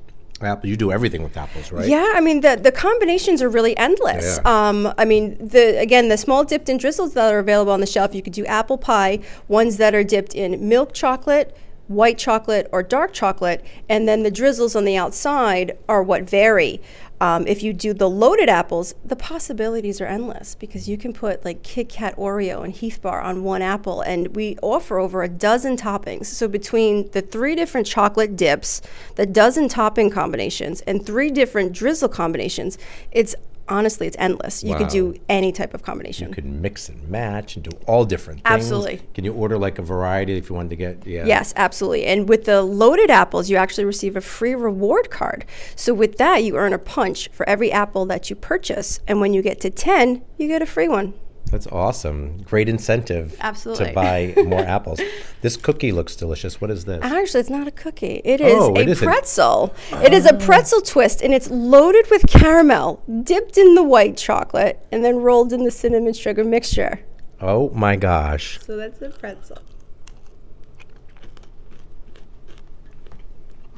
apple 0.43 0.69
you 0.69 0.76
do 0.76 0.91
everything 0.91 1.23
with 1.23 1.37
apples, 1.37 1.71
right? 1.71 1.88
Yeah, 1.88 2.12
I 2.14 2.21
mean 2.21 2.41
the 2.41 2.59
the 2.61 2.73
combinations 2.73 3.41
are 3.41 3.49
really 3.49 3.76
endless. 3.76 4.41
Yeah. 4.45 4.69
Um, 4.69 4.93
I 4.99 5.05
mean 5.05 5.37
the 5.38 5.79
again 5.81 6.09
the 6.09 6.17
small 6.17 6.45
dipped 6.45 6.69
in 6.69 6.76
drizzles 6.76 7.14
that 7.14 7.33
are 7.33 7.38
available 7.38 7.73
on 7.73 7.81
the 7.81 7.87
shelf. 7.87 8.14
You 8.14 8.23
could 8.23 8.33
do 8.33 8.45
apple 8.47 8.79
pie, 8.79 9.21
ones 9.49 9.76
that 9.76 9.95
are 9.95 10.05
dipped 10.05 10.35
in 10.35 10.69
milk 10.69 10.93
chocolate, 10.93 11.57
white 11.88 12.19
chocolate, 12.19 12.69
or 12.73 12.83
dark 12.83 13.12
chocolate, 13.12 13.64
and 13.88 14.09
then 14.09 14.23
the 14.23 14.31
drizzles 14.31 14.75
on 14.75 14.85
the 14.85 14.97
outside 14.97 15.79
are 15.88 16.03
what 16.03 16.23
vary. 16.23 16.81
Um, 17.21 17.47
if 17.47 17.62
you 17.62 17.73
do 17.73 17.94
the 17.94 18.11
loaded 18.11 18.49
apples, 18.49 18.94
the 19.04 19.16
possibilities 19.16 20.00
are 20.00 20.06
endless 20.06 20.54
because 20.54 20.88
you 20.88 20.99
can 20.99 21.12
put 21.12 21.44
like 21.44 21.62
Kit 21.62 21.88
Kat 21.88 22.16
Oreo 22.16 22.64
and 22.64 22.73
Heath 22.73 23.00
Bar 23.00 23.21
on 23.21 23.44
one 23.44 23.62
apple, 23.62 24.00
and 24.00 24.35
we 24.35 24.56
offer 24.62 24.99
over 24.99 25.23
a 25.23 25.28
dozen 25.28 25.76
toppings. 25.76 26.26
So 26.26 26.49
between 26.49 27.11
the 27.12 27.23
three 27.23 27.54
different 27.54 27.87
chocolate 27.87 28.37
dips, 28.37 28.83
the 29.14 29.26
dozen 29.26 29.68
topping 29.68 30.11
combinations, 30.11 30.80
and 30.83 31.04
three 31.04 31.30
different 31.30 31.73
drizzle 31.73 32.09
combinations, 32.09 32.78
it's 33.12 33.35
honestly 33.68 34.06
it's 34.06 34.16
endless. 34.18 34.62
You 34.62 34.75
could 34.75 34.88
do 34.88 35.14
any 35.28 35.52
type 35.52 35.75
of 35.75 35.83
combination. 35.83 36.28
You 36.28 36.35
could 36.35 36.44
mix 36.44 36.88
and 36.88 37.09
match 37.09 37.56
and 37.56 37.64
do 37.64 37.71
all 37.87 38.04
different 38.04 38.42
things. 38.42 38.54
Absolutely. 38.54 39.00
Can 39.14 39.25
you 39.25 39.33
order 39.33 39.59
like 39.59 39.78
a 39.78 39.83
variety 39.83 40.37
if 40.37 40.49
you 40.49 40.54
wanted 40.56 40.71
to 40.71 40.76
get 40.76 41.06
yeah? 41.06 41.25
Yes, 41.26 41.52
absolutely. 41.56 42.06
And 42.06 42.28
with 42.28 42.44
the 42.44 42.62
loaded 42.62 43.11
apples, 43.11 43.50
you 43.50 43.56
actually 43.56 43.85
receive 43.85 44.16
a 44.16 44.21
free 44.21 44.54
reward 44.54 45.11
card. 45.11 45.44
So 45.76 45.94
with 45.94 46.18
that, 46.18 46.44
you 46.44 46.56
earn 46.56 46.73
a 46.73 46.78
punch 46.78 47.28
for 47.33 47.49
every 47.49 47.73
apple 47.73 48.06
that 48.06 48.30
you 48.30 48.37
purchase. 48.37 49.00
And 49.06 49.21
when 49.21 49.33
you 49.33 49.42
get 49.42 49.61
to 49.61 49.71
10, 49.71 50.23
you 50.38 50.49
get 50.49 50.62
a 50.62 50.66
free 50.66 50.88
one. 50.88 51.14
That's 51.50 51.66
awesome. 51.68 52.38
Great 52.42 52.68
incentive 52.68 53.36
Absolutely. 53.40 53.86
to 53.86 53.92
buy 53.92 54.34
more 54.46 54.60
apples. 54.60 55.00
This 55.40 55.56
cookie 55.56 55.92
looks 55.92 56.16
delicious. 56.16 56.60
What 56.60 56.70
is 56.70 56.84
this? 56.84 57.00
Actually, 57.04 57.40
it's 57.40 57.50
not 57.50 57.68
a 57.68 57.70
cookie. 57.70 58.20
It 58.24 58.40
is 58.40 58.54
Oh, 58.56 58.74
a 58.74 58.80
it 58.80 58.98
pretzel. 58.98 59.74
Oh. 59.92 60.00
It 60.02 60.12
is 60.12 60.26
a 60.26 60.34
pretzel 60.34 60.80
twist, 60.80 61.20
and 61.22 61.32
it's 61.32 61.48
loaded 61.50 62.06
with 62.10 62.26
caramel, 62.26 63.02
dipped 63.22 63.56
in 63.56 63.74
the 63.74 63.82
white 63.84 64.16
chocolate, 64.16 64.84
and 64.90 65.04
then 65.04 65.18
rolled 65.18 65.52
in 65.52 65.64
the 65.64 65.70
cinnamon 65.70 66.12
sugar 66.14 66.42
mixture. 66.44 67.00
Oh 67.40 67.70
my 67.70 67.94
gosh. 67.96 68.58
So 68.64 68.76
that's 68.76 69.00
a 69.02 69.10
pretzel. 69.10 69.58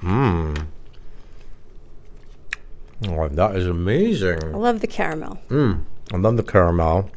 Mmm. 0.02 0.66
Oh, 3.08 3.28
that 3.28 3.56
is 3.56 3.66
amazing. 3.66 4.38
I 4.42 4.56
love 4.56 4.80
the 4.80 4.87
caramel. 4.87 5.38
Mmm. 5.49 5.82
I 6.12 6.16
love 6.16 6.37
the 6.37 6.42
caramel. 6.42 7.11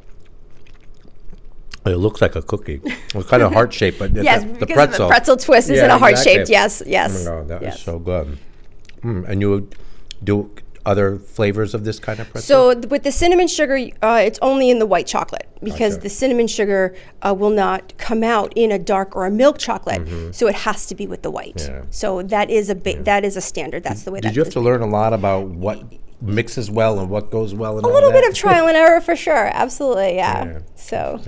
It 1.86 1.96
looks 1.98 2.22
like 2.22 2.36
a 2.36 2.42
cookie. 2.42 2.82
It's 2.84 3.30
kind 3.30 3.42
of 3.42 3.54
heart 3.60 3.74
shaped, 3.74 4.00
but 4.00 4.14
the- 4.14 4.24
Yes, 4.24 4.44
the, 4.44 4.48
because 4.48 4.60
the 4.60 4.64
of 4.64 4.68
the 4.68 4.74
pretzel. 4.88 5.08
pretzel 5.08 5.38
twist 5.38 5.70
is 5.70 5.78
Yeah, 5.78 5.86
in 5.86 5.92
a 5.92 5.98
heart 5.98 6.18
shaped. 6.18 6.50
exactly. 6.50 6.52
Yes, 6.54 6.84
yes. 6.86 7.28
Oh 7.28 7.32
my 7.32 7.38
god, 7.40 7.48
that 7.48 7.62
is 7.64 7.76
yes. 7.76 7.82
so 7.84 8.00
good. 8.00 8.38
Mm, 9.04 9.28
and 9.30 9.42
you 9.42 9.50
would 9.52 9.76
do 10.24 10.52
other 10.86 11.18
flavors 11.18 11.74
of 11.74 11.84
this 11.86 12.00
kind 12.00 12.20
of 12.20 12.30
pretzel? 12.32 12.74
So 12.74 12.74
th- 12.74 12.90
with 12.92 13.04
the 13.04 13.12
cinnamon 13.12 13.48
sugar, 13.48 13.78
uh, 14.02 14.22
it's 14.26 14.40
only 14.42 14.70
in 14.70 14.80
the 14.80 14.86
white 14.86 15.08
chocolate 15.08 15.48
because 15.64 15.94
Gotcha. 15.96 16.04
the 16.04 16.10
cinnamon 16.10 16.48
sugar 16.48 16.96
uh, 17.22 17.34
will 17.38 17.50
not 17.50 17.94
come 17.98 18.24
out 18.24 18.52
in 18.56 18.72
a 18.72 18.80
dark 18.80 19.16
or 19.16 19.26
a 19.26 19.32
milk 19.32 19.58
chocolate. 19.58 20.36
So 20.36 20.48
it 20.48 20.56
has 20.56 20.86
to 20.88 20.96
be 20.96 21.06
with 21.08 21.22
the 21.22 21.32
white. 21.32 21.56
Mm-hmm. 21.56 21.74
Yeah. 21.74 21.82
So 21.92 22.22
that 22.24 22.50
is 22.50 22.70
a 22.70 22.76
ba- 22.76 23.02
that 23.04 23.24
is 23.24 23.38
a 23.38 23.42
standard. 23.42 23.84
That's 23.84 24.04
the 24.04 24.12
way. 24.12 24.20
Did 24.20 24.32
that 24.32 24.36
you 24.36 24.44
have 24.44 24.54
to 24.54 24.60
learn 24.60 24.82
a 24.82 24.88
lot 24.88 25.14
about 25.14 25.48
what 25.48 25.82
mixes 26.22 26.70
well 26.72 27.00
and 27.00 27.10
what 27.10 27.30
goes 27.32 27.54
well? 27.54 27.78
And 27.78 27.86
a 27.86 27.90
little 27.90 28.12
bit 28.12 28.28
of 28.28 28.34
trial 28.44 28.68
and 28.68 28.76
error 28.76 29.00
for 29.02 29.16
sure. 29.16 29.48
Absolutely, 29.54 30.16
yeah. 30.16 30.46
Yeah. 30.46 30.60
So. 30.76 31.22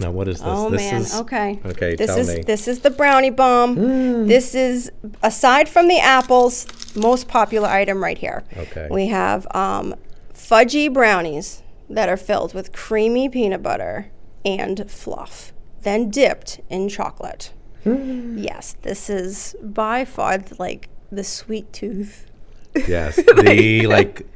Now, 0.00 0.10
what 0.10 0.28
is 0.28 0.38
this? 0.38 0.48
Oh 0.48 0.70
this 0.70 0.90
man. 0.90 1.00
is, 1.02 1.14
okay. 1.14 1.60
Okay, 1.64 1.94
This 1.94 2.06
tell 2.06 2.18
is 2.18 2.34
me. 2.34 2.42
This 2.42 2.66
is 2.66 2.80
the 2.80 2.90
brownie 2.90 3.28
bomb. 3.28 4.26
This 4.26 4.54
is 4.54 4.90
aside 5.22 5.68
from 5.68 5.88
the 5.88 5.98
apples, 5.98 6.66
most 6.96 7.28
popular 7.28 7.68
item 7.68 8.02
right 8.02 8.16
here. 8.16 8.42
Okay. 8.56 8.88
We 8.90 9.08
have 9.08 9.46
um, 9.54 9.94
fudgy 10.32 10.90
brownies 10.92 11.62
that 11.90 12.08
are 12.08 12.16
filled 12.16 12.54
with 12.54 12.72
creamy 12.72 13.28
peanut 13.28 13.62
butter 13.62 14.10
and 14.42 14.90
fluff, 14.90 15.52
then 15.82 16.08
dipped 16.08 16.60
in 16.70 16.88
chocolate. 16.88 17.52
Hmm. 17.84 18.38
yes, 18.38 18.76
this 18.80 19.10
is 19.10 19.54
by 19.62 20.06
far 20.06 20.42
like 20.58 20.88
the 21.12 21.24
sweet 21.24 21.70
tooth. 21.74 22.26
Yes, 22.88 23.16
the 23.16 23.86
like 23.86 24.26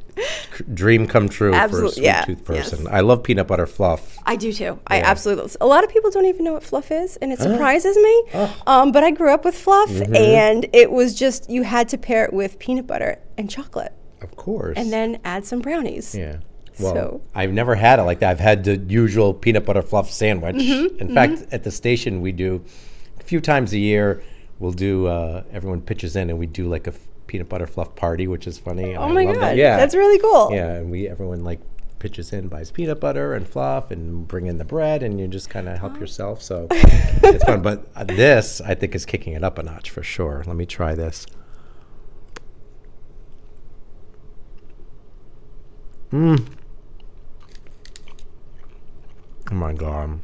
dream 0.73 1.07
come 1.07 1.29
true 1.29 1.53
for 1.53 1.85
a 1.85 1.89
sweet 1.91 2.05
yeah, 2.05 2.25
tooth 2.25 2.43
yes. 2.49 2.71
person. 2.71 2.89
I 2.91 3.01
love 3.01 3.23
peanut 3.23 3.47
butter 3.47 3.67
fluff. 3.67 4.19
I 4.25 4.37
do 4.37 4.53
too. 4.53 4.79
I 4.87 4.99
Yeah. 4.99 5.11
absolutely. 5.11 5.51
A 5.61 5.67
lot 5.67 5.85
of 5.85 5.91
people 5.91 6.11
don't 6.11 6.27
even 6.27 6.45
know 6.45 6.53
what 6.53 6.63
fluff 6.63 6.91
is, 6.91 7.17
and 7.17 7.33
it 7.33 7.39
surprises 7.39 7.97
me. 7.97 8.25
Um, 8.67 8.93
but 8.93 9.03
I 9.05 9.11
grew 9.11 9.33
up 9.33 9.45
with 9.45 9.57
fluff, 9.57 9.91
Mm-hmm. 9.91 10.15
and 10.17 10.67
it 10.73 10.91
was 10.91 11.15
just 11.15 11.51
you 11.51 11.63
had 11.63 11.89
to 11.91 11.99
pair 11.99 12.25
it 12.25 12.33
with 12.33 12.59
peanut 12.59 12.87
butter 12.87 13.19
and 13.37 13.51
chocolate, 13.51 13.93
Of 14.23 14.37
course. 14.37 14.77
and 14.79 14.93
then 14.93 15.19
add 15.25 15.45
some 15.45 15.61
brownies. 15.61 16.15
yeah. 16.15 16.39
Well, 16.81 16.95
So- 16.95 17.21
I've 17.35 17.53
never 17.53 17.75
had 17.77 17.99
it 18.01 18.03
like 18.03 18.19
that. 18.21 18.31
I've 18.31 18.41
had 18.41 18.65
the 18.65 18.77
usual 18.79 19.33
peanut 19.35 19.65
butter 19.65 19.83
fluff 19.83 20.11
sandwich. 20.11 20.57
Mm-hmm, 20.57 20.99
In 21.01 21.15
fact, 21.15 21.45
at 21.53 21.63
the 21.63 21.71
station 21.71 22.21
we 22.21 22.33
do 22.33 22.65
a 23.21 23.23
few 23.23 23.41
times 23.41 23.73
a 23.73 23.79
year. 23.79 24.23
We'll 24.59 24.73
do. 24.73 25.07
Uh, 25.07 25.43
everyone 25.53 25.81
pitches 25.83 26.17
in, 26.17 26.31
and 26.31 26.39
we 26.39 26.47
do 26.47 26.69
like 26.69 26.87
a 26.87 26.93
f- 26.93 26.99
peanut 27.27 27.49
butter 27.49 27.67
fluff 27.67 27.95
party, 27.97 28.27
which 28.27 28.47
is 28.47 28.59
funny. 28.59 28.97
Oh 28.97 29.03
I 29.03 29.13
my 29.13 29.25
love 29.25 29.35
god, 29.37 29.43
that. 29.43 29.57
Yeah, 29.57 29.77
that's 29.77 29.95
really 29.95 30.19
cool. 30.19 30.51
Yeah, 30.53 30.75
and 30.75 30.91
we 30.91 31.09
everyone 31.09 31.45
like 31.45 31.61
pitches 31.99 32.33
in, 32.33 32.49
buys 32.49 32.71
peanut 32.71 33.01
butter 33.01 33.35
and 33.35 33.49
fluff, 33.49 33.91
and 33.91 34.29
bring 34.29 34.47
in 34.47 34.59
the 34.59 34.65
bread, 34.65 35.03
and 35.03 35.19
you 35.19 35.27
just 35.27 35.49
kind 35.49 35.69
of 35.69 35.79
help 35.79 35.99
yourself. 35.99 36.43
So 36.43 36.67
it's 36.71 37.45
fun. 37.45 37.63
But 37.63 37.87
uh, 37.97 38.05
this, 38.05 38.61
I 38.61 38.75
think, 38.75 38.95
is 38.95 39.07
kicking 39.07 39.33
it 39.33 39.43
up 39.43 39.59
a 39.59 39.63
notch 39.63 39.91
for 39.91 40.03
sure. 40.03 40.45
Let 40.47 40.57
me 40.57 40.67
try 40.67 40.95
this. 40.95 41.27
Mmm. 46.11 46.47
Oh 49.51 49.55
my 49.55 49.73
god, 49.73 50.21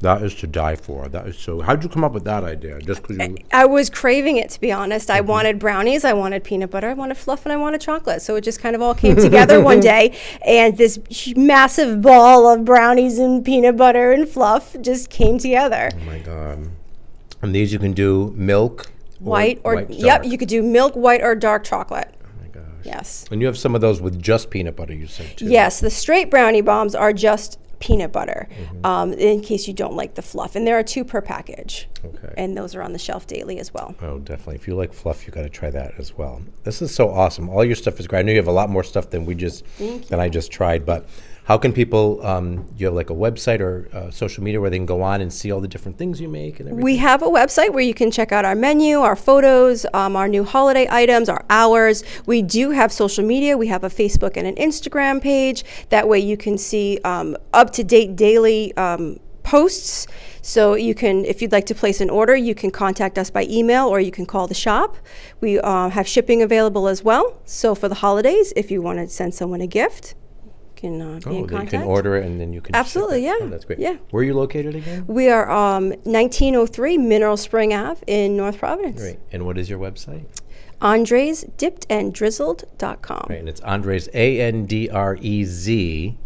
that 0.00 0.22
is 0.22 0.34
to 0.36 0.46
die 0.46 0.76
for. 0.76 1.08
That 1.08 1.26
is 1.26 1.38
so. 1.38 1.60
How'd 1.60 1.82
you 1.82 1.88
come 1.88 2.04
up 2.04 2.12
with 2.12 2.24
that 2.24 2.44
idea? 2.44 2.80
Just 2.80 3.02
because 3.02 3.18
you. 3.18 3.36
I 3.52 3.64
was 3.64 3.88
craving 3.88 4.36
it 4.36 4.50
to 4.50 4.60
be 4.60 4.70
honest. 4.70 5.08
Mm-hmm. 5.08 5.18
I 5.18 5.20
wanted 5.22 5.58
brownies, 5.58 6.04
I 6.04 6.12
wanted 6.12 6.44
peanut 6.44 6.70
butter, 6.70 6.88
I 6.88 6.94
wanted 6.94 7.16
fluff, 7.16 7.46
and 7.46 7.52
I 7.52 7.56
wanted 7.56 7.80
chocolate. 7.80 8.22
So 8.22 8.36
it 8.36 8.42
just 8.42 8.60
kind 8.60 8.76
of 8.76 8.82
all 8.82 8.94
came 8.94 9.16
together 9.16 9.60
one 9.60 9.80
day, 9.94 10.16
and 10.42 10.76
this 10.76 10.98
massive 11.36 12.02
ball 12.02 12.48
of 12.48 12.64
brownies 12.64 13.18
and 13.18 13.44
peanut 13.44 13.76
butter 13.76 14.12
and 14.12 14.28
fluff 14.28 14.76
just 14.80 15.10
came 15.10 15.38
together. 15.38 15.90
Oh 15.94 16.04
my 16.04 16.18
god. 16.18 16.70
And 17.42 17.54
these 17.54 17.72
you 17.72 17.78
can 17.78 17.92
do 17.92 18.32
milk, 18.36 18.90
White 19.18 19.60
or 19.64 19.76
white 19.76 19.90
yep, 19.90 20.24
you 20.24 20.36
could 20.36 20.48
do 20.48 20.62
milk, 20.62 20.94
white, 20.94 21.22
or 21.22 21.34
dark 21.34 21.64
chocolate. 21.64 22.12
Oh 22.22 22.42
my 22.42 22.48
gosh. 22.48 22.64
Yes. 22.84 23.24
And 23.30 23.40
you 23.40 23.46
have 23.46 23.56
some 23.56 23.74
of 23.74 23.80
those 23.80 24.00
with 24.00 24.20
just 24.20 24.50
peanut 24.50 24.76
butter. 24.76 24.94
You 24.94 25.06
said 25.06 25.38
too. 25.38 25.46
Yes, 25.46 25.80
the 25.80 25.90
straight 25.90 26.30
brownie 26.30 26.60
bombs 26.60 26.94
are 26.94 27.12
just 27.12 27.58
peanut 27.78 28.12
butter, 28.12 28.48
Mm-hmm. 28.50 28.86
um, 28.86 29.12
in 29.12 29.40
case 29.40 29.66
you 29.68 29.74
don't 29.74 29.94
like 29.94 30.14
the 30.14 30.22
fluff. 30.22 30.56
And 30.56 30.66
there 30.66 30.78
are 30.78 30.82
two 30.82 31.04
per 31.04 31.20
package. 31.20 31.88
Okay. 32.04 32.32
And 32.36 32.56
those 32.56 32.74
are 32.74 32.82
on 32.82 32.92
the 32.92 32.98
shelf 32.98 33.26
daily 33.26 33.58
as 33.58 33.72
well. 33.74 33.94
Oh, 34.00 34.18
definitely. 34.18 34.54
If 34.56 34.66
you 34.68 34.74
like 34.74 34.92
fluff, 34.94 35.26
you 35.26 35.32
got 35.32 35.42
to 35.42 35.48
try 35.48 35.70
that 35.70 35.94
as 35.98 36.16
well. 36.16 36.42
This 36.64 36.80
is 36.82 36.94
so 36.94 37.10
awesome. 37.10 37.48
All 37.48 37.64
your 37.64 37.74
stuff 37.76 37.98
is 38.00 38.06
great. 38.06 38.20
I 38.20 38.22
know 38.22 38.32
you 38.32 38.38
have 38.38 38.46
a 38.48 38.52
lot 38.52 38.70
more 38.70 38.84
stuff 38.84 39.10
than 39.10 39.24
we 39.26 39.34
just 39.34 39.64
than 39.78 40.20
I 40.20 40.28
just 40.28 40.50
tried. 40.52 40.86
But 40.86 41.08
how 41.46 41.56
can 41.56 41.72
people? 41.72 42.26
Um, 42.26 42.66
you 42.76 42.86
have 42.86 42.94
like 42.96 43.08
a 43.08 43.14
website 43.14 43.60
or 43.60 43.88
uh, 43.92 44.10
social 44.10 44.42
media 44.42 44.60
where 44.60 44.68
they 44.68 44.78
can 44.78 44.84
go 44.84 45.00
on 45.00 45.20
and 45.20 45.32
see 45.32 45.52
all 45.52 45.60
the 45.60 45.68
different 45.68 45.96
things 45.96 46.20
you 46.20 46.28
make 46.28 46.58
and 46.58 46.68
everything. 46.68 46.84
We 46.84 46.96
have 46.96 47.22
a 47.22 47.26
website 47.26 47.72
where 47.72 47.84
you 47.84 47.94
can 47.94 48.10
check 48.10 48.32
out 48.32 48.44
our 48.44 48.56
menu, 48.56 48.98
our 48.98 49.14
photos, 49.14 49.86
um, 49.94 50.16
our 50.16 50.26
new 50.26 50.42
holiday 50.42 50.88
items, 50.90 51.28
our 51.28 51.44
hours. 51.48 52.02
We 52.26 52.42
do 52.42 52.70
have 52.70 52.92
social 52.92 53.24
media. 53.24 53.56
We 53.56 53.68
have 53.68 53.84
a 53.84 53.88
Facebook 53.88 54.36
and 54.36 54.44
an 54.44 54.56
Instagram 54.56 55.22
page. 55.22 55.64
That 55.90 56.08
way 56.08 56.18
you 56.18 56.36
can 56.36 56.58
see 56.58 56.98
um, 57.04 57.36
up 57.54 57.70
to 57.74 57.84
date 57.84 58.16
daily. 58.16 58.76
Um, 58.76 59.20
posts. 59.44 60.08
So 60.42 60.74
you 60.74 60.92
can, 60.92 61.24
if 61.24 61.40
you'd 61.40 61.52
like 61.52 61.66
to 61.66 61.74
place 61.76 62.00
an 62.00 62.10
order, 62.10 62.34
you 62.34 62.52
can 62.52 62.72
contact 62.72 63.16
us 63.16 63.30
by 63.30 63.44
email 63.44 63.86
or 63.86 64.00
you 64.00 64.10
can 64.10 64.26
call 64.26 64.48
the 64.48 64.54
shop. 64.54 64.96
We 65.40 65.60
uh, 65.60 65.90
have 65.90 66.08
shipping 66.08 66.42
available 66.42 66.88
as 66.88 67.04
well. 67.04 67.40
So 67.44 67.76
for 67.76 67.88
the 67.88 67.94
holidays, 67.94 68.52
if 68.56 68.72
you 68.72 68.82
want 68.82 68.98
to 68.98 69.08
send 69.08 69.34
someone 69.34 69.60
a 69.60 69.68
gift, 69.68 70.16
can 70.76 71.00
uh, 71.00 71.18
be 71.18 71.22
Oh, 71.26 71.44
in 71.44 71.46
then 71.46 71.62
you 71.62 71.68
can 71.68 71.82
order 71.82 72.16
it 72.16 72.26
and 72.26 72.40
then 72.40 72.52
you 72.52 72.60
can 72.60 72.74
Absolutely, 72.74 73.24
yeah. 73.24 73.36
Oh, 73.40 73.48
that's 73.48 73.64
great. 73.64 73.78
Yeah. 73.78 73.96
Where 74.10 74.20
are 74.20 74.24
you 74.24 74.34
located 74.34 74.74
again? 74.74 75.04
We 75.06 75.28
are 75.30 75.50
um, 75.50 75.88
1903 76.04 76.98
Mineral 76.98 77.36
Spring 77.36 77.74
Ave 77.74 78.02
in 78.06 78.36
North 78.36 78.58
Providence. 78.58 79.00
Great. 79.00 79.18
And 79.32 79.46
what 79.46 79.58
is 79.58 79.68
your 79.68 79.78
website? 79.78 80.24
Andrez 80.80 81.50
dipped 81.56 81.86
and 81.88 82.12
drizzled.com. 82.12 83.26
Right, 83.28 83.38
and 83.38 83.48
it's 83.48 83.60
Andrez 83.62 84.08
A 84.14 84.40
N 84.40 84.66
D 84.66 84.90
R 84.90 85.16
E 85.20 85.44
Z. 85.44 86.16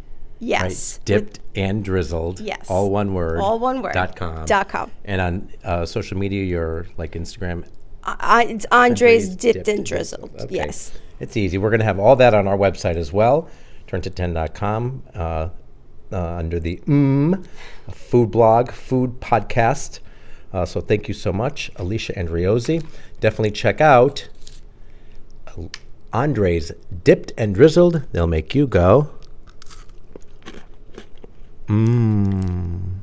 Yes. 0.40 0.62
Right, 0.98 1.04
dipped 1.04 1.40
and 1.54 1.84
drizzled. 1.84 2.40
Yes. 2.40 2.68
All 2.68 2.90
one 2.90 3.14
word. 3.14 3.40
All 3.40 3.58
one 3.58 3.82
word. 3.82 3.92
Dot 3.92 4.16
com. 4.16 4.46
Dot 4.46 4.68
com. 4.68 4.90
And 5.04 5.20
on 5.20 5.48
uh, 5.64 5.86
social 5.86 6.18
media, 6.18 6.44
you're 6.44 6.86
like 6.96 7.12
Instagram. 7.12 7.66
I, 8.02 8.44
it's 8.44 8.66
Andres, 8.72 9.28
Andres 9.30 9.36
dipped, 9.36 9.68
and 9.68 9.84
drizzled. 9.84 10.30
Okay. 10.40 10.56
Yes. 10.56 10.92
It's 11.20 11.36
easy. 11.36 11.58
We're 11.58 11.68
going 11.68 11.80
to 11.80 11.86
have 11.86 11.98
all 11.98 12.16
that 12.16 12.32
on 12.32 12.48
our 12.48 12.56
website 12.56 12.96
as 12.96 13.12
well. 13.12 13.48
Turn 13.90 14.02
to 14.02 14.10
10.com 14.10 15.02
uh, 15.16 15.48
uh, 16.12 16.34
under 16.36 16.60
the 16.60 16.76
mm, 16.86 17.44
food 17.90 18.30
blog, 18.30 18.70
food 18.70 19.18
podcast. 19.18 19.98
Uh, 20.52 20.64
so 20.64 20.80
thank 20.80 21.08
you 21.08 21.14
so 21.14 21.32
much, 21.32 21.72
Alicia 21.74 22.12
Andriozzi. 22.12 22.86
Definitely 23.18 23.50
check 23.50 23.80
out 23.80 24.28
Andre'z 26.12 26.70
Dipped 27.02 27.32
and 27.36 27.52
Drizzled. 27.52 28.02
They'll 28.12 28.28
make 28.28 28.54
you 28.54 28.68
go. 28.68 29.10
Mmm. 31.66 32.99